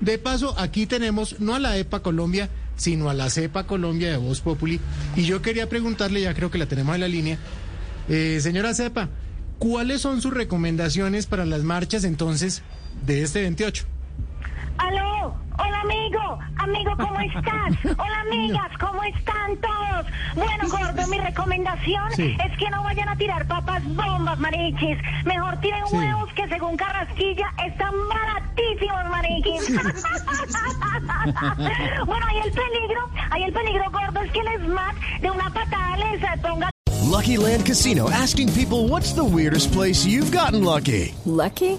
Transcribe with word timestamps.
De 0.00 0.18
paso, 0.18 0.54
aquí 0.58 0.86
tenemos 0.86 1.40
no 1.40 1.54
a 1.54 1.58
la 1.58 1.76
EPA 1.76 2.00
Colombia, 2.00 2.48
sino 2.76 3.10
a 3.10 3.14
la 3.14 3.28
CEPA 3.30 3.64
Colombia 3.66 4.10
de 4.10 4.16
Voz 4.16 4.40
Populi. 4.40 4.80
Y 5.16 5.24
yo 5.24 5.42
quería 5.42 5.68
preguntarle, 5.68 6.20
ya 6.22 6.34
creo 6.34 6.50
que 6.50 6.58
la 6.58 6.66
tenemos 6.66 6.94
en 6.94 7.00
la 7.00 7.08
línea, 7.08 7.38
eh, 8.08 8.38
señora 8.40 8.74
CEPA, 8.74 9.08
¿cuáles 9.58 10.00
son 10.00 10.20
sus 10.22 10.32
recomendaciones 10.32 11.26
para 11.26 11.44
las 11.44 11.62
marchas 11.64 12.04
entonces 12.04 12.62
de 13.04 13.22
este 13.24 13.40
28? 13.42 13.84
¡Aló! 14.78 15.34
Hola 15.60 15.80
amigo, 15.80 16.38
amigo, 16.58 16.92
¿cómo 16.96 17.18
estás? 17.18 17.74
Hola 17.98 18.20
amigas, 18.20 18.70
¿cómo 18.78 19.02
están 19.02 19.56
todos? 19.60 20.06
Bueno, 20.36 20.68
gordo, 20.68 21.08
mi 21.08 21.18
recomendación 21.18 22.12
Sí. 22.14 22.36
es 22.48 22.56
que 22.58 22.70
no 22.70 22.84
vayan 22.84 23.08
a 23.08 23.16
tirar 23.16 23.44
papas 23.48 23.82
bombas, 23.84 24.38
marichis. 24.38 24.96
Mejor 25.24 25.60
tiren 25.60 25.84
Sí. 25.90 25.96
huevos 25.96 26.32
que 26.34 26.46
según 26.48 26.76
Carrasquilla 26.76 27.52
están 27.66 27.92
marichis. 28.08 28.47
bueno, 32.06 32.26
hay 32.26 32.38
el 32.44 32.52
peligro, 32.52 33.10
hay 33.30 33.42
el 33.44 33.52
peligro 33.52 33.84
gordo, 33.90 34.22
es 34.22 34.32
que 34.32 34.40
el 34.40 34.48
ESMAD 34.48 34.94
de 35.20 35.30
una 35.30 35.50
patada 35.50 35.96
les 35.96 36.20
ponga 36.40 36.70
Lucky 37.10 37.36
Land 37.36 37.66
Casino 37.66 38.08
asking 38.10 38.52
people 38.52 38.88
what's 38.88 39.12
the 39.12 39.24
weirdest 39.24 39.72
place 39.72 40.06
you've 40.06 40.30
gotten 40.30 40.64
lucky? 40.64 41.14
Lucky? 41.24 41.78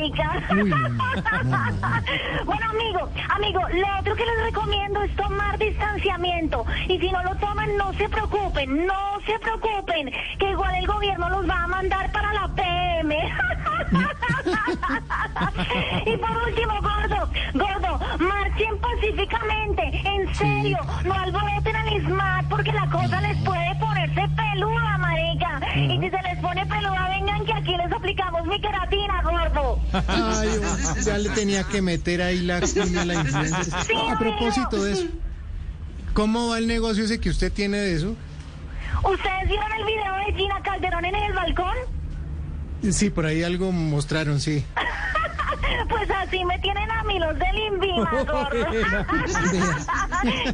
bueno, 2.44 2.70
amigo, 2.70 3.08
amigo, 3.28 3.60
lo 3.68 3.98
otro 3.98 4.16
que 4.16 4.24
les 4.24 4.42
recomiendo 4.44 5.02
es 5.02 5.14
tomar 5.16 5.58
distanciamiento. 5.58 6.64
Y 6.88 6.98
si 6.98 7.10
no 7.10 7.22
lo 7.22 7.34
toman, 7.36 7.76
no 7.76 7.92
se 7.94 8.08
preocupen, 8.08 8.86
no 8.86 9.20
se 9.26 9.38
preocupen, 9.38 10.10
que 10.38 10.50
igual 10.50 10.74
el 10.76 10.86
gobierno 10.86 11.28
los 11.28 11.46
va 11.48 11.64
a 11.64 11.66
mandar 11.66 12.10
para 12.12 12.32
la 12.32 12.48
PM. 12.48 13.30
y 16.06 16.16
por 16.16 16.30
último, 16.46 16.80
gordo, 16.80 17.28
gordo, 17.54 18.00
marchen 18.18 18.78
pacíficamente, 18.78 19.82
en 20.04 20.34
serio, 20.34 20.78
no 21.04 21.14
alboroten 21.14 21.76
al 21.76 21.92
ISMAT 21.92 22.46
porque 22.48 22.72
la 22.72 22.86
cosa 22.86 23.20
les 23.20 23.36
puede 23.44 23.74
ponerse 23.76 24.26
peluda, 24.28 24.98
marica. 24.98 25.60
Y 25.76 26.00
si 26.00 26.10
se 26.10 26.22
les 26.22 26.29
pone 26.50 26.66
peluda, 26.66 27.08
vengan 27.08 27.44
que 27.44 27.52
aquí 27.52 27.76
les 27.76 27.92
aplicamos 27.92 28.44
mi 28.46 28.60
queratina, 28.60 29.22
gordo. 29.22 29.78
Ay, 30.08 30.48
ya 31.04 31.18
le 31.18 31.30
tenía 31.30 31.62
que 31.64 31.80
meter 31.80 32.22
ahí 32.22 32.40
la 32.40 32.56
a 32.56 33.04
la 33.04 33.14
influencer. 33.14 33.64
Sí, 33.86 33.94
A 34.10 34.18
propósito 34.18 34.82
de 34.82 34.92
eso, 34.92 35.06
¿cómo 36.12 36.48
va 36.48 36.58
el 36.58 36.66
negocio 36.66 37.04
ese 37.04 37.20
que 37.20 37.30
usted 37.30 37.52
tiene 37.52 37.78
de 37.78 37.94
eso? 37.94 38.16
¿Ustedes 39.04 39.48
vieron 39.48 39.72
el 39.78 39.84
video 39.84 40.14
de 40.26 40.32
Gina 40.34 40.60
Calderón 40.62 41.04
en 41.04 41.14
el 41.14 41.32
balcón? 41.32 41.76
Sí, 42.90 43.10
por 43.10 43.26
ahí 43.26 43.44
algo 43.44 43.70
mostraron, 43.70 44.40
sí. 44.40 44.64
Pues 45.88 46.10
así 46.10 46.44
me 46.44 46.58
tienen 46.58 46.90
a 46.90 47.02
mí 47.04 47.18
los 47.18 47.38
del 47.38 47.58
Invima, 47.58 48.10
gordo. 48.10 48.48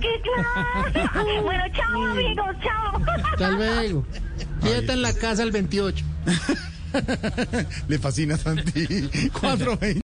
¡Qué 0.00 0.22
clase! 0.22 1.40
Bueno, 1.42 1.64
chao, 1.74 2.02
amigos, 2.04 2.56
chao. 2.62 3.00
Hasta 3.32 3.50
luego. 3.50 4.06
Quieta 4.60 4.92
en 4.92 5.02
la 5.02 5.12
casa 5.12 5.42
el 5.42 5.50
28. 5.50 6.04
Le 7.88 7.98
fascina 7.98 8.36
Santi. 8.36 9.08
420. 9.32 10.05